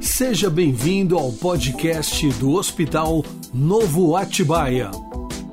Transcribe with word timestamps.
Seja 0.00 0.48
bem-vindo 0.48 1.18
ao 1.18 1.32
podcast 1.32 2.28
do 2.34 2.52
Hospital 2.52 3.24
Novo 3.52 4.16
Atibaia. 4.16 4.90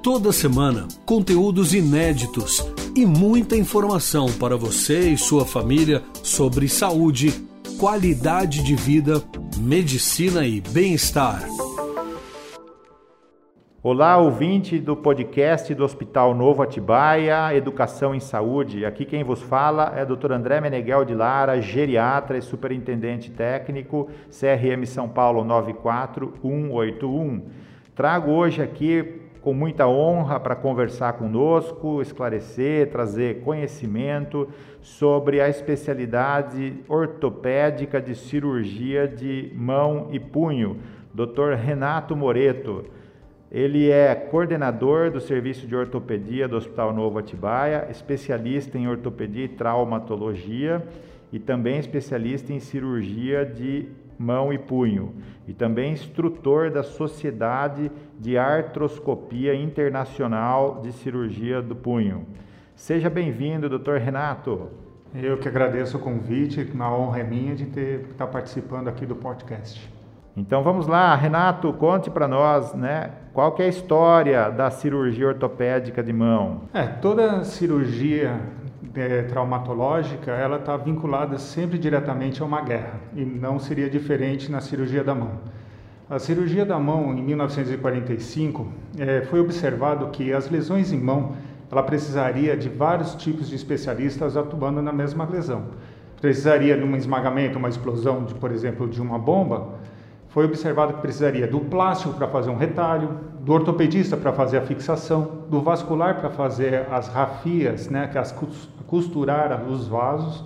Toda 0.04 0.32
semana, 0.32 0.88
conteúdos 1.06 1.74
inéditos 1.74 2.64
e 2.96 3.06
muita 3.06 3.56
informação 3.56 4.32
para 4.34 4.58
você 4.58 5.12
e 5.12 5.18
sua 5.18 5.46
família 5.46 6.04
sobre 6.24 6.68
saúde, 6.68 7.34
qualidade 7.78 8.64
de 8.64 8.76
vida, 8.76 9.24
medicina 9.58 10.46
e 10.46 10.62
bem-estar. 10.62 11.48
Olá, 13.82 14.18
ouvinte 14.18 14.78
do 14.78 14.94
podcast 14.94 15.74
do 15.74 15.86
Hospital 15.86 16.36
Novo 16.36 16.62
Atibaia, 16.62 17.56
Educação 17.56 18.14
em 18.14 18.20
Saúde. 18.20 18.84
Aqui 18.84 19.06
quem 19.06 19.24
vos 19.24 19.42
fala 19.42 19.94
é 19.96 20.04
o 20.04 20.18
Dr. 20.18 20.34
André 20.34 20.60
Meneghel 20.60 21.06
de 21.06 21.16
Lara, 21.16 21.62
geriatra 21.62 22.38
e 22.38 22.42
superintendente 22.42 23.32
técnico, 23.32 24.10
CRM 24.30 24.86
São 24.86 25.08
Paulo 25.08 25.46
94181. 25.46 27.42
Trago 27.96 28.32
hoje 28.32 28.62
aqui 28.62 29.22
com 29.40 29.54
muita 29.54 29.88
honra 29.88 30.42
para 30.42 30.58
conversar 30.58 31.14
conosco, 31.14 32.02
esclarecer, 32.02 32.92
trazer 32.92 33.40
conhecimento 33.44 34.50
sobre 34.82 35.40
a 35.40 35.48
especialidade 35.48 36.84
ortopédica 36.86 38.02
de 38.02 38.14
cirurgia 38.14 39.08
de 39.08 39.54
mão 39.56 40.10
e 40.12 40.20
punho, 40.20 40.80
Dr. 41.14 41.54
Renato 41.54 42.14
Moreto. 42.14 42.99
Ele 43.52 43.90
é 43.90 44.14
coordenador 44.14 45.10
do 45.10 45.20
Serviço 45.20 45.66
de 45.66 45.76
Ortopedia 45.76 46.48
do 46.48 46.56
Hospital 46.56 46.94
Novo 46.94 47.18
Atibaia, 47.18 47.88
especialista 47.90 48.78
em 48.78 48.88
ortopedia 48.88 49.46
e 49.46 49.50
traumatologia 49.50 50.86
e 51.32 51.40
também 51.40 51.80
especialista 51.80 52.54
em 52.54 52.60
cirurgia 52.60 53.44
de 53.44 53.90
mão 54.20 54.54
e 54.54 54.58
punho, 54.58 55.16
e 55.48 55.54
também 55.54 55.94
instrutor 55.94 56.70
da 56.70 56.84
Sociedade 56.84 57.90
de 58.20 58.38
Artroscopia 58.38 59.56
Internacional 59.56 60.82
de 60.84 60.92
Cirurgia 60.92 61.62
do 61.62 61.76
Punho. 61.76 62.28
Seja 62.76 63.10
bem-vindo, 63.10 63.70
Dr. 63.70 63.96
Renato. 63.96 64.70
Eu 65.16 65.38
que 65.38 65.48
agradeço 65.48 65.98
o 65.98 66.00
convite, 66.00 66.70
uma 66.72 66.96
honra 66.96 67.22
é 67.22 67.24
minha 67.24 67.56
de 67.56 67.66
ter 67.66 68.02
estar 68.12 68.28
participando 68.28 68.90
aqui 68.90 69.08
do 69.08 69.16
podcast. 69.16 69.99
Então 70.40 70.64
vamos 70.64 70.88
lá, 70.88 71.14
Renato, 71.16 71.74
conte 71.74 72.10
para 72.10 72.26
nós, 72.26 72.74
né, 72.74 73.12
qual 73.34 73.52
que 73.52 73.62
é 73.62 73.66
a 73.66 73.68
história 73.68 74.50
da 74.50 74.72
cirurgia 74.72 75.28
ortopédica 75.28 76.02
de 76.02 76.14
mão? 76.14 76.62
É, 76.74 76.84
toda 76.84 77.44
cirurgia 77.44 78.40
é, 78.96 79.24
traumatológica, 79.24 80.32
ela 80.32 80.56
está 80.56 80.78
vinculada 80.78 81.38
sempre 81.38 81.78
diretamente 81.78 82.42
a 82.42 82.46
uma 82.46 82.62
guerra 82.62 83.02
e 83.14 83.26
não 83.26 83.60
seria 83.60 83.90
diferente 83.90 84.50
na 84.50 84.62
cirurgia 84.62 85.04
da 85.04 85.14
mão. 85.14 85.32
A 86.10 86.18
cirurgia 86.20 86.66
da 86.66 86.80
mão, 86.80 87.14
em 87.14 87.22
1945, 87.22 88.66
é, 88.98 89.22
foi 89.24 89.42
observado 89.42 90.08
que 90.08 90.32
as 90.32 90.50
lesões 90.50 90.94
em 90.94 91.00
mão, 91.00 91.34
ela 91.70 91.84
precisaria 91.84 92.56
de 92.56 92.70
vários 92.70 93.14
tipos 93.14 93.50
de 93.50 93.56
especialistas 93.56 94.38
atuando 94.38 94.82
na 94.82 94.94
mesma 94.94 95.26
lesão. 95.26 95.66
Precisaria 96.22 96.78
de 96.78 96.84
um 96.84 96.96
esmagamento, 96.96 97.60
uma 97.60 97.70
explosão, 97.70 98.24
de, 98.24 98.34
por 98.34 98.52
exemplo, 98.52 98.88
de 98.88 99.02
uma 99.02 99.20
bomba, 99.20 99.80
foi 100.30 100.46
observado 100.46 100.94
que 100.94 101.02
precisaria 101.02 101.48
do 101.48 101.60
plástico 101.60 102.14
para 102.14 102.28
fazer 102.28 102.50
um 102.50 102.56
retalho, 102.56 103.10
do 103.42 103.52
ortopedista 103.52 104.16
para 104.16 104.32
fazer 104.32 104.58
a 104.58 104.62
fixação, 104.62 105.40
do 105.50 105.60
vascular 105.60 106.20
para 106.20 106.30
fazer 106.30 106.88
as 106.92 107.08
rafias, 107.08 107.90
né, 107.90 108.08
que 108.08 108.18
as 108.18 108.32
costurar 108.86 109.64
os 109.68 109.88
vasos, 109.88 110.46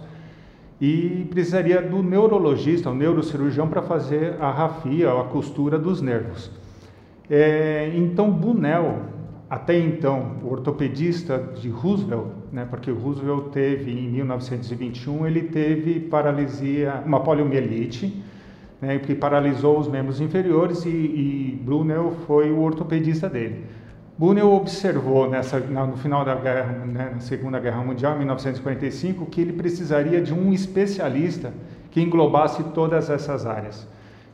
e 0.80 1.28
precisaria 1.30 1.82
do 1.82 2.02
neurologista, 2.02 2.90
o 2.90 2.96
neurocirurgião 2.96 3.68
para 3.68 3.82
fazer 3.82 4.36
a 4.42 4.52
rafia, 4.52 5.12
a 5.12 5.24
costura 5.26 5.78
dos 5.78 6.02
nervos. 6.02 6.52
É, 7.30 7.92
então, 7.96 8.30
Bunel, 8.30 9.04
até 9.50 9.78
então, 9.78 10.38
o 10.44 10.52
ortopedista 10.52 11.38
de 11.38 11.70
Roosevelt, 11.70 12.28
né, 12.52 12.66
porque 12.70 12.92
Roosevelt 12.92 13.50
teve 13.52 13.92
em 13.92 14.10
1921 14.10 15.28
ele 15.28 15.44
teve 15.44 16.00
paralisia, 16.02 17.02
uma 17.06 17.20
poliomielite 17.22 18.24
né, 18.84 19.00
que 19.00 19.16
paralisou 19.16 19.80
os 19.80 19.88
membros 19.88 20.20
inferiores 20.20 20.86
e, 20.86 20.90
e 20.90 21.62
Brunel 21.64 22.12
foi 22.28 22.52
o 22.52 22.60
ortopedista 22.60 23.30
dele. 23.30 23.64
Brunel 24.18 24.52
observou 24.52 25.30
nessa, 25.30 25.58
no 25.58 25.96
final 25.96 26.26
da 26.26 26.36
guerra, 26.36 26.86
né, 26.86 27.12
na 27.14 27.20
Segunda 27.22 27.62
Guerra 27.62 27.82
Mundial, 27.82 28.16
em 28.16 28.18
1945, 28.20 29.26
que 29.28 29.40
ele 29.40 29.54
precisaria 29.54 30.22
de 30.22 30.34
um 30.34 30.52
especialista 30.52 31.54
que 31.92 32.02
englobasse 32.02 32.62
todas 32.76 33.10
essas 33.10 33.46
áreas. 33.46 33.88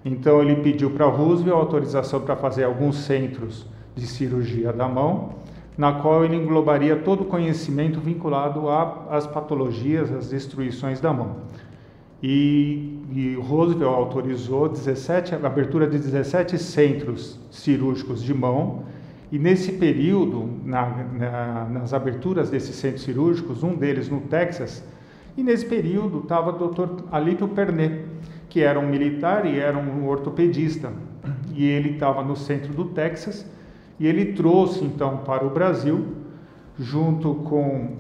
Então 0.04 0.42
ele 0.42 0.56
pediu 0.64 0.90
para 0.90 1.06
Roosevelt 1.06 1.56
autorização 1.56 2.22
para 2.22 2.36
fazer 2.36 2.64
alguns 2.64 2.98
centros 2.98 3.68
de 3.96 4.08
cirurgia 4.08 4.74
da 4.74 4.88
mão, 4.88 5.36
na 5.78 5.94
qual 5.94 6.26
ele 6.26 6.36
englobaria 6.36 6.96
todo 6.96 7.22
o 7.22 7.26
conhecimento 7.26 8.00
vinculado 8.00 8.68
às 9.10 9.28
patologias, 9.28 10.12
às 10.12 10.30
destruições 10.30 11.00
da 11.00 11.14
mão 11.14 11.36
e, 12.22 13.00
e 13.12 13.35
Roosevelt 13.35 13.94
autorizou 13.94 14.68
17, 14.68 15.35
a 15.35 15.38
abertura 15.38 15.88
de 15.88 15.97
17 15.97 16.57
centros 16.57 17.40
cirúrgicos 17.50 18.22
de 18.22 18.34
mão 18.34 18.84
e 19.31 19.38
nesse 19.38 19.74
período, 19.74 20.50
na, 20.66 20.90
na, 20.90 21.66
nas 21.66 21.94
aberturas 21.94 22.50
desses 22.50 22.75
centros 22.75 23.03
cirúrgicos, 23.03 23.62
um 23.62 23.75
deles 23.75 24.09
no 24.09 24.22
Texas, 24.22 24.84
e 25.38 25.44
nesse 25.44 25.66
período 25.66 26.19
estava 26.19 26.50
o 26.50 26.68
Dr. 26.68 27.03
Alípio 27.12 27.47
Pernet, 27.47 28.06
que 28.50 28.62
era 28.62 28.80
um 28.80 28.88
militar 28.88 29.46
e 29.46 29.59
era 29.59 29.78
um 29.78 30.07
ortopedista, 30.07 30.91
e 31.53 31.63
ele 31.63 31.91
estava 31.91 32.24
no 32.24 32.36
centro 32.36 32.74
do 32.74 32.86
Texas, 32.86 33.46
e 34.00 34.07
ele 34.07 34.34
trouxe 34.34 34.84
então 34.84 35.18
para 35.18 35.46
o 35.46 35.50
Brasil, 35.51 36.07
junto 36.80 37.36
com 37.36 37.97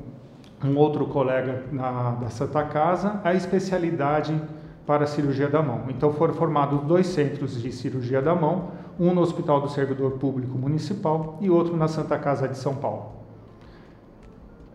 um 0.63 0.77
outro 0.77 1.05
colega 1.07 1.63
na, 1.71 2.11
da 2.11 2.29
Santa 2.29 2.63
Casa, 2.63 3.21
a 3.23 3.33
especialidade 3.33 4.39
para 4.85 5.03
a 5.03 5.07
cirurgia 5.07 5.47
da 5.47 5.61
mão. 5.61 5.83
Então 5.89 6.11
foram 6.13 6.33
formados 6.33 6.81
dois 6.81 7.07
centros 7.07 7.61
de 7.61 7.71
cirurgia 7.71 8.21
da 8.21 8.33
mão, 8.33 8.71
um 8.99 9.13
no 9.13 9.21
Hospital 9.21 9.61
do 9.61 9.69
Servidor 9.69 10.13
Público 10.13 10.57
Municipal 10.57 11.37
e 11.41 11.49
outro 11.49 11.77
na 11.77 11.87
Santa 11.87 12.17
Casa 12.17 12.47
de 12.47 12.57
São 12.57 12.75
Paulo. 12.75 13.18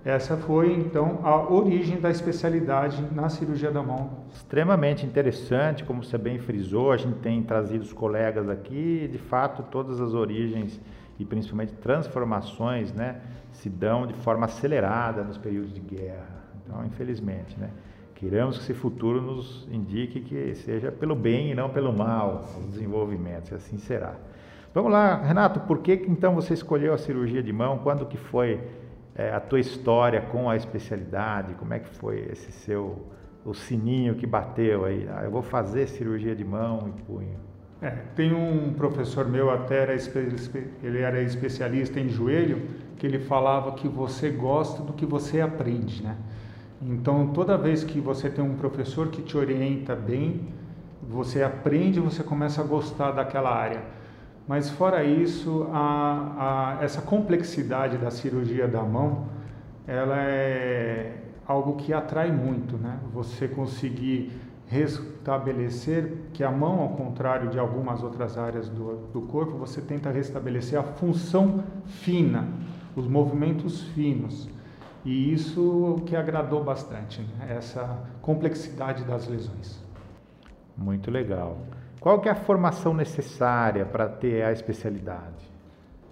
Essa 0.05 0.37
foi 0.37 0.75
então 0.75 1.21
a 1.23 1.51
origem 1.51 1.99
da 1.99 2.11
especialidade 2.11 3.03
na 3.11 3.31
cirurgia 3.31 3.71
da 3.71 3.83
mão. 3.83 4.11
Extremamente 4.35 5.07
interessante, 5.07 5.83
como 5.83 6.05
você 6.05 6.19
bem 6.19 6.39
frisou, 6.39 6.93
a 6.93 6.99
gente 6.99 7.17
tem 7.21 7.43
trazido 7.43 7.83
os 7.83 7.93
colegas 7.93 8.51
aqui, 8.51 9.09
de 9.11 9.17
fato, 9.17 9.63
todas 9.71 10.03
as 10.03 10.13
origens 10.13 10.79
e 11.19 11.25
principalmente 11.25 11.73
transformações, 11.73 12.93
né, 12.93 13.23
se 13.51 13.71
dão 13.71 14.07
de 14.07 14.13
forma 14.13 14.45
acelerada 14.45 15.23
nos 15.25 15.39
períodos 15.39 15.73
de 15.73 15.81
guerra. 15.81 16.45
Então, 16.63 16.85
infelizmente, 16.85 17.59
né, 17.59 17.71
queremos 18.15 18.59
que 18.59 18.65
esse 18.65 18.75
futuro 18.75 19.23
nos 19.23 19.67
indique 19.73 20.21
que 20.21 20.55
seja 20.55 20.93
pelo 20.93 21.15
bem 21.15 21.53
e 21.53 21.55
não 21.55 21.71
pelo 21.71 21.95
mal 21.95 22.45
o 22.59 22.69
desenvolvimento, 22.69 23.53
e 23.53 23.55
assim 23.55 23.79
será. 23.79 24.17
Vamos 24.75 24.93
lá, 24.93 25.23
Renato, 25.23 25.61
por 25.61 25.79
que 25.79 26.05
então 26.09 26.35
você 26.35 26.53
escolheu 26.53 26.93
a 26.93 26.99
cirurgia 26.99 27.43
de 27.43 27.53
mão? 27.55 27.79
Quando 27.79 28.05
que 28.05 28.19
foi 28.19 28.61
é, 29.15 29.33
a 29.33 29.41
tua 29.41 29.61
história 29.61 30.21
com 30.21 30.51
a 30.51 30.57
especialidade? 30.57 31.55
Como 31.55 31.73
é 31.73 31.79
que 31.79 31.89
foi 31.97 32.29
esse 32.31 32.51
seu 32.53 33.11
o 33.45 33.53
sininho 33.53 34.15
que 34.15 34.27
bateu 34.27 34.85
aí? 34.85 35.09
Ah, 35.15 35.23
eu 35.25 35.31
vou 35.31 35.43
fazer 35.43 35.87
cirurgia 35.87 36.35
de 36.35 36.45
mão 36.45 36.89
e 36.89 37.03
punho. 37.03 37.37
É, 37.83 37.91
tem 38.17 38.33
um 38.33 38.73
professor 38.73 39.29
meu, 39.29 39.51
até 39.51 39.83
era, 39.83 39.95
ele 40.83 41.01
era 41.01 41.21
especialista 41.21 42.01
em 42.01 42.09
joelho, 42.09 42.63
que 42.97 43.07
ele 43.07 43.19
falava 43.19 43.73
que 43.73 43.87
você 43.87 44.31
gosta 44.31 44.83
do 44.83 44.95
que 44.95 45.05
você 45.05 45.41
aprende, 45.41 46.03
né? 46.03 46.17
Então, 46.81 47.29
toda 47.29 47.59
vez 47.59 47.85
que 47.85 48.01
você 48.01 48.31
tem 48.31 48.43
um 48.43 48.55
professor 48.55 49.09
que 49.09 49.21
te 49.23 49.37
orienta 49.37 49.95
bem, 49.95 50.49
você 51.03 51.43
aprende, 51.43 52.01
você 52.01 52.23
começa 52.23 52.63
a 52.63 52.65
gostar 52.65 53.13
daquela 53.13 53.55
área. 53.55 53.83
Mas 54.47 54.69
fora 54.71 55.03
isso, 55.03 55.67
a, 55.73 56.77
a, 56.79 56.85
essa 56.85 57.01
complexidade 57.01 57.97
da 57.97 58.11
cirurgia 58.11 58.69
da 58.69 58.83
mão, 58.83 59.27
ela 59.87 60.19
é, 60.19 61.17
algo 61.47 61.77
que 61.77 61.93
atrai 61.93 62.31
muito, 62.31 62.77
né? 62.77 62.99
Você 63.13 63.49
conseguir 63.49 64.33
restabelecer 64.67 66.13
que 66.33 66.43
a 66.43 66.51
mão, 66.51 66.81
ao 66.81 66.91
contrário 66.91 67.49
de 67.51 67.59
algumas 67.59 68.03
outras 68.03 68.37
áreas 68.37 68.69
do, 68.69 69.09
do 69.13 69.23
corpo, 69.23 69.57
você 69.57 69.81
tenta 69.81 70.11
restabelecer 70.11 70.79
a 70.79 70.83
função 70.83 71.65
fina, 71.87 72.49
os 72.97 73.07
movimentos 73.07 73.83
finos. 73.89 74.49
E 75.05 75.33
isso 75.33 76.03
que 76.07 76.17
agradou 76.17 76.65
bastante, 76.65 77.21
né? 77.21 77.55
essa 77.57 78.03
complexidade 78.23 79.05
das 79.05 79.29
lesões. 79.29 79.83
Muito 80.77 81.11
legal. 81.11 81.59
Qual 82.05 82.21
que 82.21 82.29
é 82.29 82.33
a 82.33 82.35
formação 82.35 82.93
necessária 82.93 83.87
para 83.87 84.07
ter 84.07 84.43
a 84.43 84.53
especialidade? 84.53 85.51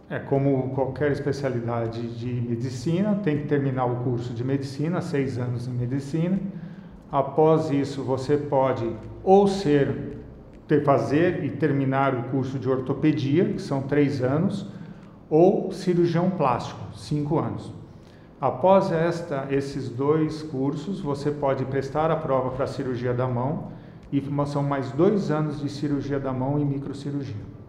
É 0.09 0.19
como 0.19 0.71
qualquer 0.71 1.13
especialidade 1.13 2.17
de 2.19 2.33
medicina, 2.33 3.21
tem 3.23 3.43
que 3.43 3.47
terminar 3.47 3.85
o 3.85 3.97
curso 3.97 4.33
de 4.33 4.43
medicina, 4.43 5.03
seis 5.03 5.37
anos 5.37 5.69
em 5.69 5.73
medicina. 5.73 6.39
Após 7.11 7.71
isso, 7.71 8.03
você 8.03 8.39
pode 8.39 8.91
ou 9.23 9.47
ser 9.47 10.17
ter, 10.67 10.83
fazer 10.83 11.45
e 11.45 11.51
terminar 11.51 12.15
o 12.15 12.23
curso 12.31 12.59
de 12.59 12.71
ortopedia, 12.71 13.53
que 13.53 13.61
são 13.61 13.83
três 13.83 14.23
anos, 14.23 14.67
ou 15.29 15.73
cirurgião 15.73 16.31
plástico, 16.31 16.81
cinco 16.97 17.39
anos. 17.39 17.71
Após 18.41 18.91
esta, 18.91 19.47
esses 19.51 19.91
dois 19.91 20.43
cursos, 20.43 21.03
você 21.03 21.31
pode 21.31 21.67
prestar 21.67 22.11
a 22.11 22.17
prova 22.17 22.49
para 22.53 22.65
a 22.65 22.69
cirurgia 22.69 23.13
da 23.13 23.29
mão 23.29 23.82
e 24.13 24.23
são 24.47 24.63
mais 24.63 24.93
dois 24.93 25.31
anos 25.31 25.59
de 25.59 25.69
cirurgia 25.71 26.21
da 26.21 26.33
mão 26.33 26.59
e 26.59 26.65
microcirurgia. 26.65 27.63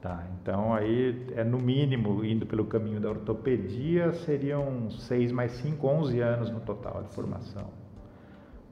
Tá, 0.00 0.24
então 0.40 0.72
aí 0.72 1.26
é 1.34 1.44
no 1.44 1.58
mínimo, 1.58 2.24
indo 2.24 2.46
pelo 2.46 2.64
caminho 2.64 3.00
da 3.00 3.10
ortopedia, 3.10 4.12
seriam 4.12 4.88
seis 4.90 5.30
mais 5.30 5.52
cinco, 5.52 5.88
onze 5.88 6.20
anos 6.20 6.50
no 6.50 6.60
total 6.60 7.02
de 7.02 7.12
formação. 7.14 7.66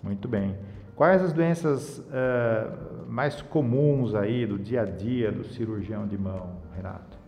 Muito 0.02 0.26
bem. 0.26 0.56
Quais 0.94 1.22
as 1.22 1.32
doenças 1.32 1.98
uh, 1.98 3.06
mais 3.06 3.42
comuns 3.42 4.14
aí 4.14 4.46
do 4.46 4.58
dia 4.58 4.82
a 4.82 4.84
dia 4.84 5.30
do 5.30 5.44
cirurgião 5.44 6.06
de 6.06 6.16
mão, 6.16 6.52
Renato? 6.74 7.18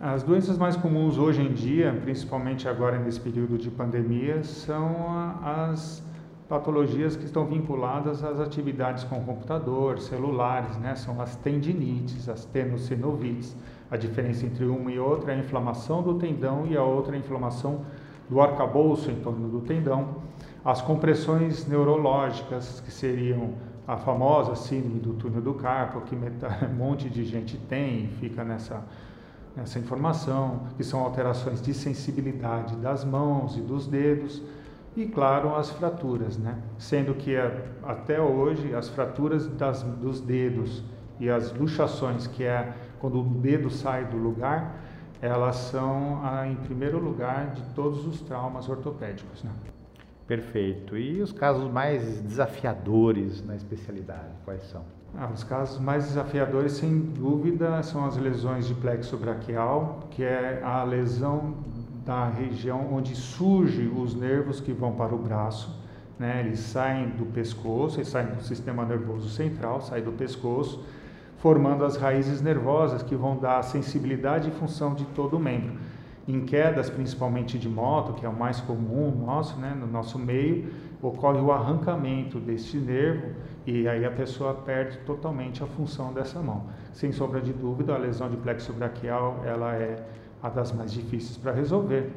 As 0.00 0.22
doenças 0.22 0.58
mais 0.58 0.76
comuns 0.76 1.16
hoje 1.16 1.40
em 1.40 1.52
dia, 1.52 1.96
principalmente 2.02 2.68
agora 2.68 2.98
nesse 2.98 3.20
período 3.20 3.56
de 3.56 3.70
pandemia, 3.70 4.42
são 4.42 5.06
as 5.42 6.04
patologias 6.48 7.16
que 7.16 7.24
estão 7.24 7.46
vinculadas 7.46 8.22
às 8.22 8.38
atividades 8.38 9.04
com 9.04 9.22
computador, 9.24 9.98
celulares, 9.98 10.76
né? 10.78 10.94
São 10.94 11.20
as 11.20 11.36
tendinites, 11.36 12.28
as 12.28 12.44
tenossinovites. 12.44 13.56
A 13.90 13.96
diferença 13.96 14.44
entre 14.44 14.64
uma 14.64 14.90
e 14.90 14.98
outra 14.98 15.32
é 15.32 15.36
a 15.36 15.38
inflamação 15.38 16.02
do 16.02 16.14
tendão 16.14 16.66
e 16.66 16.76
a 16.76 16.82
outra 16.82 17.14
é 17.14 17.16
a 17.16 17.20
inflamação 17.20 17.82
do 18.28 18.40
arcabouço 18.40 19.10
em 19.10 19.16
torno 19.16 19.48
do 19.48 19.60
tendão. 19.60 20.16
As 20.64 20.80
compressões 20.80 21.66
neurológicas, 21.66 22.80
que 22.80 22.90
seriam 22.90 23.54
a 23.86 23.96
famosa 23.96 24.54
síndrome 24.54 24.98
do 24.98 25.12
túnel 25.14 25.42
do 25.42 25.54
carpo, 25.54 26.00
que 26.02 26.16
um 26.16 26.74
monte 26.74 27.08
de 27.08 27.24
gente 27.24 27.56
tem 27.56 28.04
e 28.04 28.08
fica 28.08 28.44
nessa 28.44 28.82
essa 29.56 29.78
informação, 29.78 30.62
que 30.76 30.82
são 30.82 31.00
alterações 31.00 31.62
de 31.62 31.72
sensibilidade 31.72 32.74
das 32.76 33.04
mãos 33.04 33.56
e 33.56 33.60
dos 33.60 33.86
dedos, 33.86 34.42
e 34.96 35.06
claro, 35.06 35.54
as 35.56 35.70
fraturas, 35.70 36.38
né? 36.38 36.56
Sendo 36.78 37.14
que 37.14 37.34
até 37.82 38.20
hoje 38.20 38.74
as 38.74 38.88
fraturas 38.88 39.46
das, 39.48 39.82
dos 39.82 40.20
dedos 40.20 40.84
e 41.18 41.28
as 41.28 41.52
luxações, 41.52 42.26
que 42.26 42.44
é 42.44 42.72
quando 43.00 43.20
o 43.20 43.24
dedo 43.24 43.70
sai 43.70 44.04
do 44.04 44.16
lugar, 44.16 44.80
elas 45.20 45.56
são 45.56 46.20
em 46.46 46.54
primeiro 46.56 46.98
lugar 46.98 47.52
de 47.52 47.62
todos 47.74 48.06
os 48.06 48.20
traumas 48.20 48.68
ortopédicos, 48.68 49.42
né? 49.42 49.50
Perfeito. 50.26 50.96
E 50.96 51.20
os 51.20 51.32
casos 51.32 51.70
mais 51.70 52.20
desafiadores 52.22 53.44
na 53.44 53.56
especialidade, 53.56 54.30
quais 54.44 54.64
são? 54.66 54.82
Ah, 55.16 55.30
os 55.32 55.44
casos 55.44 55.78
mais 55.78 56.06
desafiadores, 56.06 56.72
sem 56.72 56.98
dúvida, 56.98 57.82
são 57.82 58.04
as 58.04 58.16
lesões 58.16 58.66
de 58.66 58.74
plexo 58.74 59.16
braquial, 59.16 60.00
que 60.10 60.24
é 60.24 60.60
a 60.64 60.82
lesão 60.82 61.54
da 62.04 62.28
região 62.28 62.88
onde 62.92 63.14
surgem 63.14 63.88
os 63.88 64.14
nervos 64.14 64.60
que 64.60 64.72
vão 64.72 64.92
para 64.92 65.14
o 65.14 65.18
braço. 65.18 65.74
Né? 66.18 66.40
Eles 66.40 66.60
saem 66.60 67.08
do 67.10 67.26
pescoço, 67.26 67.96
eles 67.98 68.08
saem 68.08 68.28
do 68.34 68.42
sistema 68.42 68.84
nervoso 68.84 69.28
central, 69.28 69.80
saem 69.80 70.04
do 70.04 70.12
pescoço, 70.12 70.84
formando 71.38 71.84
as 71.84 71.96
raízes 71.96 72.40
nervosas 72.40 73.02
que 73.02 73.16
vão 73.16 73.36
dar 73.36 73.62
sensibilidade 73.62 74.48
e 74.48 74.52
função 74.52 74.94
de 74.94 75.04
todo 75.06 75.36
o 75.36 75.40
membro. 75.40 75.74
Em 76.26 76.40
quedas, 76.44 76.88
principalmente 76.88 77.58
de 77.58 77.68
moto, 77.68 78.14
que 78.14 78.24
é 78.24 78.28
o 78.28 78.34
mais 78.34 78.60
comum 78.60 79.10
nosso, 79.10 79.58
né? 79.58 79.76
no 79.78 79.86
nosso 79.86 80.18
meio, 80.18 80.72
ocorre 81.02 81.38
o 81.38 81.52
arrancamento 81.52 82.38
deste 82.38 82.78
nervo 82.78 83.32
e 83.66 83.86
aí 83.86 84.04
a 84.04 84.10
pessoa 84.10 84.54
perde 84.54 84.98
totalmente 84.98 85.62
a 85.62 85.66
função 85.66 86.12
dessa 86.14 86.40
mão. 86.40 86.66
Sem 86.92 87.12
sombra 87.12 87.40
de 87.40 87.52
dúvida, 87.52 87.94
a 87.94 87.98
lesão 87.98 88.30
de 88.30 88.36
plexo 88.36 88.72
braquial 88.72 89.42
ela 89.44 89.74
é 89.74 90.02
a 90.44 90.50
das 90.50 90.72
mais 90.72 90.92
difíceis 90.92 91.38
para 91.38 91.52
resolver. 91.52 92.12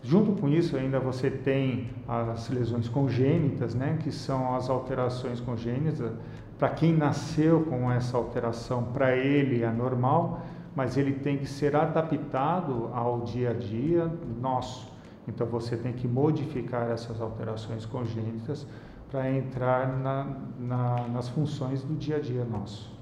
Junto 0.00 0.40
com 0.40 0.48
isso, 0.48 0.76
ainda 0.76 1.00
você 1.00 1.28
tem 1.28 1.90
as 2.06 2.48
lesões 2.48 2.88
congênitas, 2.88 3.74
né, 3.74 3.98
que 4.00 4.12
são 4.12 4.54
as 4.54 4.70
alterações 4.70 5.40
congênitas. 5.40 6.12
Para 6.56 6.68
quem 6.68 6.96
nasceu 6.96 7.64
com 7.64 7.90
essa 7.90 8.16
alteração, 8.16 8.84
para 8.84 9.16
ele 9.16 9.64
é 9.64 9.70
normal, 9.70 10.42
mas 10.76 10.96
ele 10.96 11.14
tem 11.14 11.38
que 11.38 11.46
ser 11.46 11.74
adaptado 11.74 12.88
ao 12.94 13.22
dia 13.22 13.50
a 13.50 13.54
dia 13.54 14.08
nosso. 14.40 14.92
Então 15.26 15.44
você 15.44 15.76
tem 15.76 15.92
que 15.92 16.06
modificar 16.06 16.88
essas 16.88 17.20
alterações 17.20 17.84
congênitas 17.84 18.64
para 19.10 19.28
entrar 19.28 19.88
na, 19.88 20.36
na, 20.56 21.08
nas 21.08 21.28
funções 21.28 21.82
do 21.82 21.96
dia 21.96 22.16
a 22.16 22.20
dia 22.20 22.44
nosso. 22.44 22.94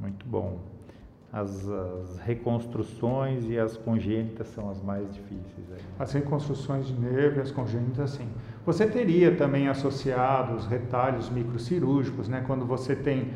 Muito 0.00 0.26
bom. 0.26 0.69
As, 1.32 1.68
as, 1.68 2.18
reconstruções 2.18 3.48
e 3.48 3.56
as 3.56 3.76
congênitas 3.76 4.48
são 4.48 4.68
as 4.68 4.82
mais 4.82 5.14
difíceis. 5.14 5.66
Aí. 5.72 5.78
As 5.98 6.12
reconstruções 6.12 6.88
de 6.88 6.94
nervo 6.94 7.38
e 7.38 7.40
as 7.40 7.52
congênitas, 7.52 8.10
sim. 8.10 8.26
Você 8.66 8.84
teria 8.84 9.36
também 9.36 9.68
associados 9.68 10.66
retalhos 10.66 11.30
microcirúrgicos, 11.30 12.28
né? 12.28 12.42
Quando 12.46 12.66
você 12.66 12.96
tem, 12.96 13.30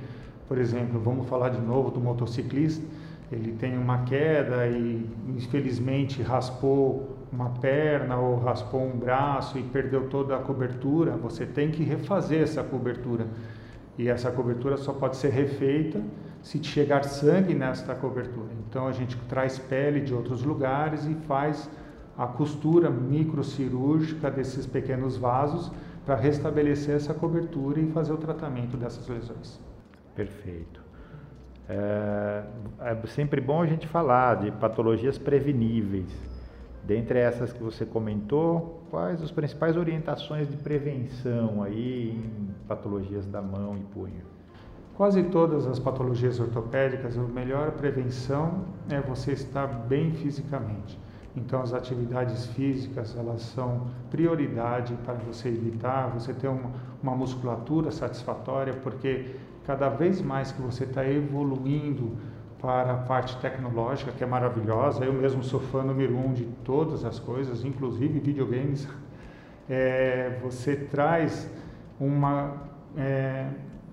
por 0.48 0.58
exemplo, 0.58 0.98
vamos 0.98 1.28
falar 1.28 1.50
de 1.50 1.60
novo 1.60 1.92
do 1.92 2.00
motociclista, 2.00 2.84
ele 3.30 3.52
tem 3.52 3.78
uma 3.78 4.04
queda 4.04 4.66
e 4.66 5.08
infelizmente 5.28 6.20
raspou 6.20 7.16
uma 7.32 7.50
perna 7.50 8.16
ou 8.16 8.38
raspou 8.38 8.82
um 8.82 8.96
braço 8.96 9.58
e 9.58 9.62
perdeu 9.62 10.08
toda 10.08 10.36
a 10.36 10.38
cobertura, 10.38 11.12
você 11.12 11.44
tem 11.44 11.70
que 11.70 11.82
refazer 11.82 12.42
essa 12.42 12.62
cobertura. 12.62 13.26
E 13.96 14.08
essa 14.08 14.30
cobertura 14.30 14.76
só 14.76 14.92
pode 14.92 15.16
ser 15.16 15.30
refeita 15.30 16.00
se 16.44 16.62
chegar 16.62 17.02
sangue 17.04 17.54
nesta 17.54 17.94
cobertura. 17.94 18.52
Então 18.68 18.86
a 18.86 18.92
gente 18.92 19.16
traz 19.28 19.58
pele 19.58 20.02
de 20.02 20.12
outros 20.12 20.42
lugares 20.42 21.06
e 21.06 21.14
faz 21.26 21.68
a 22.16 22.26
costura 22.26 22.90
microcirúrgica 22.90 24.30
desses 24.30 24.66
pequenos 24.66 25.16
vasos 25.16 25.72
para 26.04 26.14
restabelecer 26.14 26.96
essa 26.96 27.14
cobertura 27.14 27.80
e 27.80 27.90
fazer 27.90 28.12
o 28.12 28.18
tratamento 28.18 28.76
dessas 28.76 29.08
lesões. 29.08 29.58
Perfeito. 30.14 30.82
É, 31.66 32.44
é 32.78 33.06
sempre 33.06 33.40
bom 33.40 33.62
a 33.62 33.66
gente 33.66 33.88
falar 33.88 34.36
de 34.36 34.52
patologias 34.52 35.16
preveníveis. 35.16 36.12
Dentre 36.84 37.20
essas 37.20 37.54
que 37.54 37.62
você 37.62 37.86
comentou, 37.86 38.82
quais 38.90 39.22
as 39.22 39.30
principais 39.30 39.78
orientações 39.78 40.46
de 40.46 40.58
prevenção 40.58 41.62
aí 41.62 42.10
em 42.10 42.50
patologias 42.68 43.26
da 43.26 43.40
mão 43.40 43.78
e 43.78 43.82
punho? 43.94 44.33
Quase 44.96 45.24
todas 45.24 45.66
as 45.66 45.80
patologias 45.80 46.38
ortopédicas, 46.38 47.18
a 47.18 47.22
melhor 47.22 47.72
prevenção 47.72 48.64
é 48.88 49.00
você 49.00 49.32
estar 49.32 49.66
bem 49.66 50.12
fisicamente. 50.12 50.96
Então, 51.36 51.60
as 51.60 51.74
atividades 51.74 52.46
físicas 52.46 53.16
elas 53.18 53.42
são 53.42 53.88
prioridade 54.08 54.94
para 55.04 55.14
você 55.14 55.48
evitar, 55.48 56.10
você 56.10 56.32
ter 56.32 56.46
uma, 56.46 56.70
uma 57.02 57.16
musculatura 57.16 57.90
satisfatória, 57.90 58.72
porque 58.72 59.34
cada 59.66 59.88
vez 59.88 60.22
mais 60.22 60.52
que 60.52 60.62
você 60.62 60.84
está 60.84 61.04
evoluindo 61.04 62.12
para 62.60 62.92
a 62.92 62.96
parte 62.98 63.36
tecnológica, 63.38 64.12
que 64.12 64.22
é 64.22 64.26
maravilhosa, 64.26 65.04
eu 65.04 65.12
mesmo 65.12 65.42
sou 65.42 65.58
fã 65.58 65.82
número 65.82 66.16
um 66.16 66.32
de 66.32 66.44
todas 66.62 67.04
as 67.04 67.18
coisas, 67.18 67.64
inclusive 67.64 68.20
videogames, 68.20 68.88
é, 69.68 70.38
você 70.40 70.76
traz 70.76 71.50
uma. 71.98 72.62
É, 72.96 73.48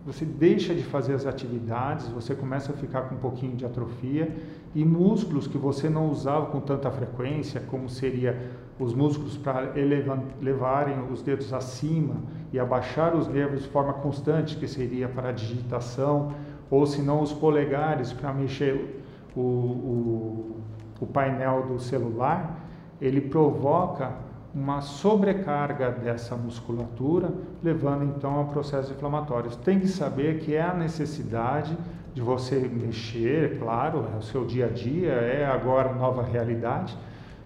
você 0.06 0.26
deixa 0.26 0.74
de 0.74 0.84
fazer 0.84 1.14
as 1.14 1.26
atividades, 1.28 2.08
você 2.08 2.34
começa 2.34 2.72
a 2.72 2.76
ficar 2.76 3.04
com 3.04 3.16
um 3.16 3.20
pouquinho 3.20 3.56
de 3.56 3.66
atrofia 3.66 4.36
e 4.74 4.84
músculos 4.84 5.46
que 5.46 5.58
você 5.58 5.90
não 5.90 6.10
usava 6.10 6.48
com 6.48 6.60
tanta 6.60 6.90
frequência, 6.90 7.62
como 7.62 7.88
seria 7.88 8.52
os 8.80 8.96
músculos 8.96 9.38
para 9.38 9.74
levarem 10.42 10.98
os 11.12 11.22
dedos 11.22 11.54
acima 11.54 12.16
e 12.52 12.60
abaixar 12.60 13.16
os 13.16 13.28
nervos 13.28 13.62
de 13.62 13.70
forma 13.70 13.94
constante, 13.94 14.58
que 14.58 14.68
seria 14.68 15.08
para 15.08 15.30
a 15.30 15.32
digitação, 15.32 16.34
ou 16.70 16.86
se 16.88 17.02
não 17.02 17.22
os 17.22 17.32
polegares 17.32 18.12
para 18.12 18.34
mexer 18.34 19.04
o, 19.36 19.40
o, 19.40 20.62
o 21.00 21.06
painel 21.06 21.68
do 21.68 21.80
celular, 21.80 22.60
ele 23.00 23.22
provoca 23.22 24.14
uma 24.54 24.82
sobrecarga 24.82 25.92
dessa 25.92 26.36
musculatura, 26.36 27.34
levando 27.64 28.04
então 28.04 28.42
a 28.42 28.44
processos 28.46 28.92
inflamatórios. 28.92 29.56
Tem 29.56 29.80
que 29.80 29.88
saber 29.88 30.40
que 30.40 30.56
é 30.56 30.62
a 30.62 30.74
necessidade 30.74 31.78
de 32.14 32.22
você 32.22 32.60
mexer, 32.60 33.58
claro, 33.60 34.06
é 34.14 34.18
o 34.18 34.22
seu 34.22 34.46
dia 34.46 34.66
a 34.66 34.70
dia, 34.70 35.12
é 35.12 35.46
agora 35.46 35.94
nova 35.94 36.22
realidade, 36.22 36.98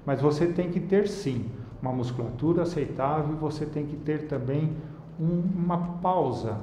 mas 0.05 0.19
você 0.19 0.47
tem 0.47 0.71
que 0.71 0.79
ter 0.79 1.07
sim 1.07 1.45
uma 1.81 1.93
musculatura 1.93 2.63
aceitável 2.63 3.33
e 3.33 3.37
você 3.37 3.65
tem 3.65 3.85
que 3.85 3.95
ter 3.95 4.27
também 4.27 4.75
um, 5.19 5.43
uma 5.55 5.77
pausa 6.01 6.57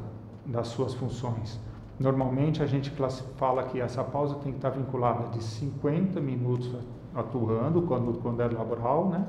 das 0.45 0.69
suas 0.69 0.95
funções. 0.95 1.61
Normalmente 2.01 2.61
a 2.63 2.67
gente 2.67 2.93
fala 3.37 3.63
que 3.65 3.81
essa 3.81 4.03
pausa 4.03 4.35
tem 4.37 4.51
que 4.51 4.59
estar 4.59 4.71
vinculada 4.71 5.29
de 5.29 5.43
50 5.43 6.21
minutos 6.21 6.75
atuando, 7.15 7.83
quando, 7.83 8.15
quando 8.21 8.41
é 8.41 8.49
laboral, 8.49 9.09
né? 9.09 9.25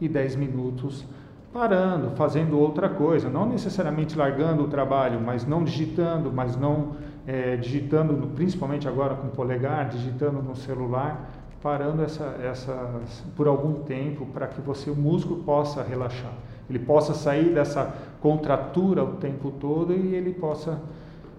E 0.00 0.08
10 0.08 0.36
minutos 0.36 1.04
parando, 1.52 2.10
fazendo 2.10 2.58
outra 2.58 2.88
coisa, 2.88 3.28
não 3.28 3.48
necessariamente 3.48 4.16
largando 4.16 4.64
o 4.64 4.68
trabalho, 4.68 5.20
mas 5.20 5.46
não 5.46 5.64
digitando, 5.64 6.30
mas 6.32 6.56
não 6.56 6.92
é, 7.26 7.56
digitando, 7.56 8.14
principalmente 8.28 8.86
agora 8.86 9.14
com 9.14 9.28
o 9.28 9.30
polegar, 9.30 9.88
digitando 9.88 10.42
no 10.42 10.54
celular, 10.54 11.30
parando 11.62 12.02
essa, 12.02 12.36
essa 12.42 13.00
por 13.34 13.48
algum 13.48 13.82
tempo 13.82 14.26
para 14.26 14.46
que 14.46 14.60
você 14.60 14.90
o 14.90 14.96
músculo 14.96 15.42
possa 15.42 15.82
relaxar, 15.82 16.32
ele 16.68 16.78
possa 16.78 17.14
sair 17.14 17.52
dessa 17.52 17.94
contratura 18.20 19.02
o 19.02 19.16
tempo 19.16 19.50
todo 19.50 19.92
e 19.92 20.14
ele 20.14 20.34
possa 20.34 20.80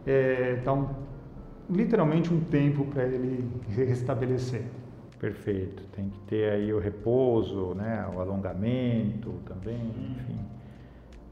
é, 0.06 0.60
dar 0.66 0.74
um, 0.74 0.88
literalmente 1.70 2.34
um 2.34 2.40
tempo 2.40 2.86
para 2.86 3.04
ele 3.04 3.48
restabelecer. 3.70 4.64
Perfeito. 5.20 5.84
Tem 5.96 6.10
que 6.10 6.20
ter 6.22 6.52
aí 6.52 6.74
o 6.74 6.80
repouso, 6.80 7.74
né? 7.76 8.10
o 8.16 8.20
alongamento 8.20 9.34
também, 9.46 9.88
enfim. 10.12 10.40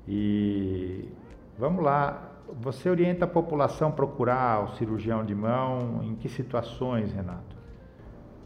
E 0.08 1.10
vamos 1.58 1.84
lá. 1.84 2.24
Você 2.62 2.90
orienta 2.90 3.26
a 3.26 3.28
população 3.28 3.90
a 3.90 3.92
procurar 3.92 4.64
o 4.64 4.76
cirurgião 4.76 5.26
de 5.26 5.36
mão 5.36 6.02
em 6.04 6.16
que 6.16 6.30
situações, 6.30 7.12
Renato? 7.12 7.56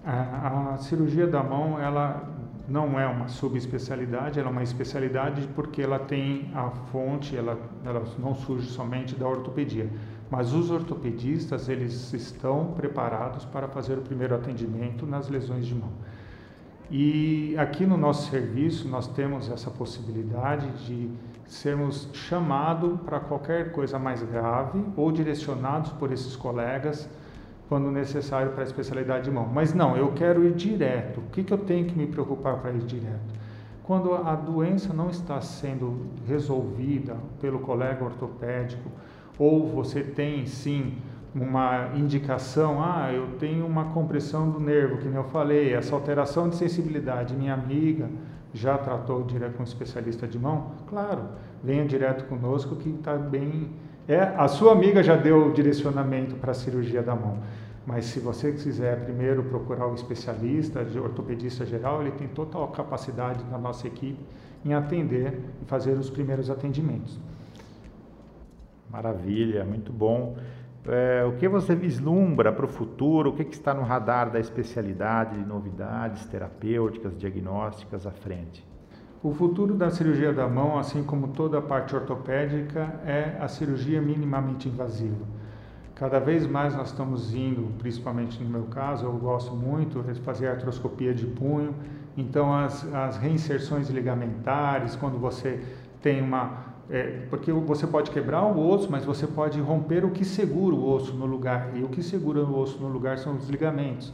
A, 0.03 0.73
a 0.73 0.77
cirurgia 0.77 1.27
da 1.27 1.43
mão, 1.43 1.79
ela 1.79 2.27
não 2.67 2.99
é 2.99 3.05
uma 3.05 3.27
subespecialidade, 3.27 4.39
ela 4.39 4.49
é 4.49 4.51
uma 4.51 4.63
especialidade 4.63 5.47
porque 5.55 5.81
ela 5.81 5.99
tem 5.99 6.51
a 6.55 6.69
fonte, 6.91 7.35
ela, 7.35 7.59
ela 7.85 8.03
não 8.17 8.33
surge 8.33 8.67
somente 8.69 9.15
da 9.15 9.27
ortopedia. 9.27 9.89
Mas 10.31 10.53
os 10.53 10.71
ortopedistas, 10.71 11.67
eles 11.67 12.13
estão 12.13 12.67
preparados 12.67 13.43
para 13.43 13.67
fazer 13.67 13.97
o 13.97 14.01
primeiro 14.01 14.33
atendimento 14.33 15.05
nas 15.05 15.27
lesões 15.27 15.65
de 15.65 15.75
mão. 15.75 15.91
E 16.89 17.53
aqui 17.57 17.85
no 17.85 17.97
nosso 17.97 18.31
serviço 18.31 18.87
nós 18.87 19.07
temos 19.07 19.51
essa 19.51 19.69
possibilidade 19.69 20.69
de 20.85 21.09
sermos 21.45 22.07
chamados 22.13 22.97
para 23.01 23.19
qualquer 23.19 23.73
coisa 23.73 23.99
mais 23.99 24.23
grave 24.23 24.81
ou 24.95 25.11
direcionados 25.11 25.91
por 25.91 26.13
esses 26.13 26.33
colegas 26.33 27.09
quando 27.67 27.91
necessário 27.91 28.51
para 28.51 28.61
a 28.61 28.65
especialidade 28.65 29.25
de 29.25 29.31
mão. 29.31 29.45
Mas 29.45 29.73
não, 29.73 29.97
eu 29.97 30.13
quero 30.13 30.45
ir 30.45 30.53
direto. 30.53 31.19
O 31.19 31.23
que, 31.23 31.43
que 31.43 31.53
eu 31.53 31.57
tenho 31.57 31.85
que 31.85 31.97
me 31.97 32.07
preocupar 32.07 32.57
para 32.57 32.71
ir 32.71 32.83
direto? 32.83 33.33
Quando 33.83 34.13
a 34.13 34.35
doença 34.35 34.93
não 34.93 35.09
está 35.09 35.41
sendo 35.41 36.07
resolvida 36.25 37.17
pelo 37.41 37.59
colega 37.59 38.03
ortopédico, 38.03 38.89
ou 39.41 39.65
você 39.65 40.03
tem 40.03 40.45
sim 40.45 40.93
uma 41.33 41.89
indicação, 41.95 42.79
ah, 42.79 43.11
eu 43.11 43.25
tenho 43.39 43.65
uma 43.65 43.85
compressão 43.85 44.51
do 44.51 44.59
nervo, 44.59 44.97
que 44.97 45.05
nem 45.05 45.15
eu 45.15 45.23
falei, 45.23 45.73
essa 45.73 45.95
alteração 45.95 46.47
de 46.47 46.57
sensibilidade, 46.57 47.33
minha 47.33 47.55
amiga 47.55 48.07
já 48.53 48.77
tratou 48.77 49.23
direto 49.23 49.53
com 49.53 49.61
um 49.61 49.65
especialista 49.65 50.27
de 50.27 50.37
mão? 50.37 50.73
Claro, 50.87 51.23
venha 51.63 51.83
direto 51.85 52.25
conosco 52.25 52.75
que 52.75 52.89
está 52.89 53.15
bem. 53.15 53.71
É, 54.07 54.19
a 54.19 54.47
sua 54.47 54.73
amiga 54.73 55.01
já 55.01 55.15
deu 55.15 55.47
o 55.47 55.53
direcionamento 55.53 56.35
para 56.35 56.51
a 56.51 56.53
cirurgia 56.53 57.01
da 57.01 57.15
mão. 57.15 57.39
Mas 57.83 58.05
se 58.05 58.19
você 58.19 58.51
quiser 58.51 59.03
primeiro 59.05 59.41
procurar 59.41 59.87
o 59.87 59.95
especialista, 59.95 60.85
de 60.85 60.99
ortopedista 60.99 61.65
geral, 61.65 62.01
ele 62.01 62.11
tem 62.11 62.27
total 62.27 62.67
capacidade 62.67 63.43
na 63.49 63.57
nossa 63.57 63.87
equipe 63.87 64.23
em 64.63 64.75
atender 64.75 65.39
e 65.63 65.65
fazer 65.65 65.93
os 65.93 66.11
primeiros 66.11 66.51
atendimentos. 66.51 67.19
Maravilha, 68.91 69.63
muito 69.63 69.93
bom. 69.93 70.35
É, 70.85 71.23
o 71.23 71.33
que 71.37 71.47
você 71.47 71.73
vislumbra 71.73 72.51
para 72.51 72.65
o 72.65 72.67
futuro? 72.67 73.29
O 73.29 73.33
que, 73.33 73.45
que, 73.45 73.53
está 73.53 73.73
no 73.73 73.83
radar 73.83 74.29
da 74.29 74.39
especialidade 74.39 75.37
de 75.37 75.45
novidades 75.45 76.25
terapêuticas, 76.25 77.17
diagnósticas 77.17 78.05
à 78.05 78.11
frente? 78.11 78.67
O 79.23 79.31
futuro 79.31 79.75
da 79.75 79.91
cirurgia 79.91 80.33
da 80.33 80.47
mão, 80.47 80.77
assim 80.77 81.03
como 81.03 81.29
toda 81.29 81.59
a 81.59 81.61
parte 81.61 81.95
ortopédica, 81.95 82.99
é 83.05 83.37
a 83.39 83.47
cirurgia 83.47 84.01
minimamente 84.01 84.67
invasiva. 84.67 85.23
Cada 85.93 86.19
vez 86.19 86.47
mais 86.47 86.75
nós 86.75 86.87
estamos 86.87 87.33
indo, 87.33 87.71
principalmente 87.77 88.43
no 88.43 88.49
meu 88.49 88.63
caso, 88.63 89.05
eu 89.05 89.13
gosto 89.13 89.55
muito 89.55 90.01
de 90.01 90.19
fazer 90.21 90.47
artroscopia 90.47 91.13
de 91.13 91.27
punho. 91.27 91.75
Então, 92.17 92.51
as, 92.51 92.91
as 92.93 93.17
reinserções 93.17 93.87
ligamentares, 93.89 94.95
quando 94.95 95.19
você 95.19 95.63
tem 96.01 96.19
uma 96.21 96.70
é, 96.91 97.25
porque 97.29 97.53
você 97.53 97.87
pode 97.87 98.11
quebrar 98.11 98.45
o 98.45 98.69
osso, 98.69 98.91
mas 98.91 99.05
você 99.05 99.25
pode 99.25 99.61
romper 99.61 100.03
o 100.03 100.11
que 100.11 100.25
segura 100.25 100.75
o 100.75 100.93
osso 100.93 101.13
no 101.13 101.25
lugar. 101.25 101.71
E 101.73 101.83
o 101.83 101.87
que 101.87 102.03
segura 102.03 102.43
o 102.43 102.59
osso 102.59 102.79
no 102.79 102.89
lugar 102.89 103.17
são 103.17 103.37
os 103.37 103.47
ligamentos. 103.47 104.13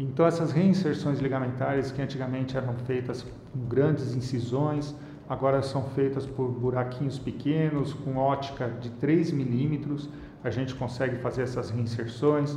Então, 0.00 0.26
essas 0.26 0.50
reinserções 0.50 1.18
ligamentares, 1.18 1.92
que 1.92 2.00
antigamente 2.00 2.56
eram 2.56 2.72
feitas 2.72 3.22
com 3.22 3.68
grandes 3.68 4.14
incisões, 4.14 4.94
agora 5.28 5.60
são 5.60 5.84
feitas 5.90 6.24
por 6.24 6.48
buraquinhos 6.48 7.18
pequenos, 7.18 7.92
com 7.92 8.16
ótica 8.16 8.66
de 8.80 8.88
3 8.92 9.32
milímetros. 9.32 10.08
A 10.42 10.48
gente 10.48 10.74
consegue 10.74 11.16
fazer 11.18 11.42
essas 11.42 11.68
reinserções. 11.68 12.56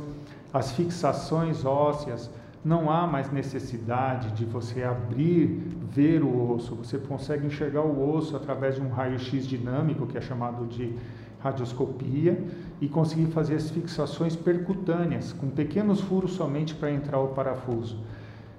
As 0.54 0.72
fixações 0.72 1.66
ósseas, 1.66 2.30
não 2.64 2.90
há 2.90 3.06
mais 3.06 3.30
necessidade 3.30 4.32
de 4.32 4.44
você 4.44 4.82
abrir, 4.82 5.46
ver 5.90 6.22
o 6.22 6.52
osso. 6.52 6.74
Você 6.76 6.98
consegue 6.98 7.46
enxergar 7.46 7.82
o 7.82 8.14
osso 8.14 8.36
através 8.36 8.74
de 8.74 8.82
um 8.82 8.88
raio-x 8.88 9.46
dinâmico, 9.46 10.06
que 10.06 10.18
é 10.18 10.20
chamado 10.20 10.66
de 10.66 10.94
radioscopia, 11.40 12.44
e 12.80 12.88
conseguir 12.88 13.26
fazer 13.26 13.54
as 13.54 13.70
fixações 13.70 14.36
percutâneas, 14.36 15.32
com 15.32 15.48
pequenos 15.48 16.00
furos 16.02 16.32
somente 16.32 16.74
para 16.74 16.90
entrar 16.90 17.18
o 17.18 17.28
parafuso. 17.28 17.98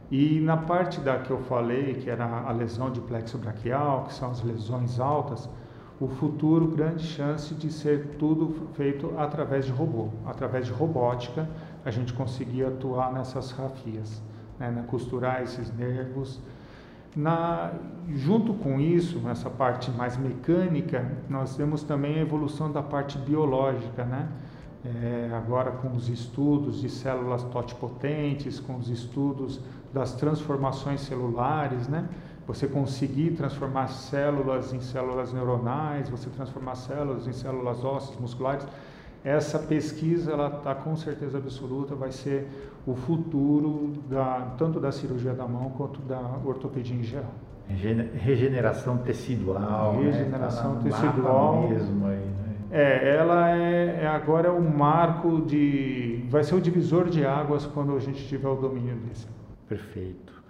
E 0.10 0.42
na 0.42 0.58
parte 0.58 1.00
da 1.00 1.20
que 1.20 1.32
eu 1.32 1.40
falei, 1.44 1.94
que 1.94 2.10
era 2.10 2.26
a 2.26 2.52
lesão 2.52 2.92
de 2.92 3.00
plexo 3.00 3.38
braquial, 3.38 4.06
que 4.06 4.14
são 4.14 4.32
as 4.32 4.44
lesões 4.44 5.00
altas, 5.00 5.48
o 6.02 6.08
futuro 6.08 6.68
grande 6.68 7.06
chance 7.06 7.54
de 7.54 7.72
ser 7.72 8.16
tudo 8.18 8.68
feito 8.74 9.14
através 9.18 9.66
de 9.66 9.72
robô, 9.72 10.10
através 10.26 10.66
de 10.66 10.72
robótica, 10.72 11.48
a 11.86 11.92
gente 11.92 12.14
conseguir 12.14 12.66
atuar 12.66 13.12
nessas 13.12 13.52
rafias, 13.52 14.22
né, 14.60 14.70
né, 14.72 14.84
costurar 14.88 15.42
esses 15.42 15.74
nervos. 15.76 16.40
Na, 17.16 17.74
junto 18.10 18.54
com 18.54 18.80
isso, 18.80 19.20
nessa 19.20 19.50
parte 19.50 19.92
mais 19.92 20.16
mecânica, 20.16 21.06
nós 21.30 21.56
temos 21.56 21.84
também 21.84 22.16
a 22.16 22.22
evolução 22.22 22.72
da 22.72 22.82
parte 22.82 23.18
biológica, 23.18 24.06
né? 24.06 24.30
É, 24.84 25.30
agora 25.34 25.72
com 25.72 25.92
os 25.92 26.10
estudos 26.10 26.82
de 26.82 26.90
células 26.90 27.44
totipotentes, 27.44 28.60
com 28.60 28.78
os 28.78 28.90
estudos 28.90 29.60
das 29.94 30.14
transformações 30.14 31.02
celulares, 31.02 31.88
né? 31.88 32.10
você 32.48 32.68
conseguir 32.68 33.32
transformar 33.32 33.88
células 33.88 34.74
em 34.74 34.82
células 34.82 35.32
neuronais, 35.32 36.10
você 36.10 36.30
transformar 36.30 36.76
células 36.76 37.28
em 37.28 37.32
células 37.32 37.84
ósseas, 37.84 38.20
musculares, 38.20 38.66
essa 39.24 39.60
pesquisa 39.60 40.32
ela 40.32 40.48
está 40.48 40.74
com 40.74 40.96
certeza 40.96 41.38
absoluta 41.38 41.94
vai 41.94 42.12
ser 42.12 42.48
o 42.86 42.96
futuro 42.96 43.94
da, 44.10 44.54
tanto 44.58 44.80
da 44.80 44.92
cirurgia 44.92 45.34
da 45.34 45.48
mão 45.48 45.70
quanto 45.72 46.02
da 46.02 46.20
ortopedia 46.44 46.96
em 46.96 47.04
geral. 47.04 47.32
Regeneração 47.68 48.98
tecidual, 48.98 49.94
né? 49.94 50.12
regeneração 50.12 50.76
né? 50.76 50.82
tecidual 50.84 51.70
mesmo 51.70 52.08
aí, 52.08 52.18
né? 52.18 52.42
É, 52.72 53.16
ela 53.18 53.50
é, 53.52 54.04
é 54.04 54.08
agora 54.08 54.48
é 54.48 54.52
o 54.52 54.62
marco 54.62 55.42
de, 55.42 56.26
vai 56.30 56.44
ser 56.44 56.56
o 56.56 56.62
divisor 56.62 57.10
de 57.10 57.26
águas 57.26 57.66
quando 57.66 57.96
a 57.96 58.00
gente 58.00 58.26
tiver 58.28 58.48
o 58.48 58.56
domínio 58.56 58.96
desse. 59.08 59.28
Perfeito. 59.68 60.41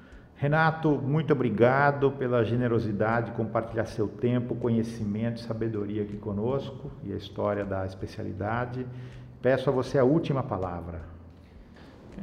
Renato, 0.41 0.89
muito 0.89 1.33
obrigado 1.33 2.13
pela 2.13 2.43
generosidade 2.43 3.27
de 3.27 3.33
compartilhar 3.33 3.85
seu 3.85 4.07
tempo, 4.07 4.55
conhecimento 4.55 5.39
e 5.39 5.45
sabedoria 5.45 6.01
aqui 6.01 6.17
conosco 6.17 6.89
e 7.03 7.13
a 7.13 7.15
história 7.15 7.63
da 7.63 7.85
especialidade. 7.85 8.87
Peço 9.39 9.69
a 9.69 9.71
você 9.71 9.99
a 9.99 10.03
última 10.03 10.41
palavra. 10.41 11.03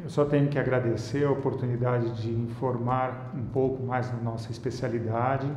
Eu 0.02 0.10
só 0.10 0.24
tenho 0.24 0.48
que 0.48 0.58
agradecer 0.58 1.24
a 1.24 1.30
oportunidade 1.30 2.20
de 2.20 2.32
informar 2.32 3.30
um 3.36 3.44
pouco 3.44 3.84
mais 3.84 4.10
da 4.10 4.16
nossa 4.16 4.50
especialidade, 4.50 5.48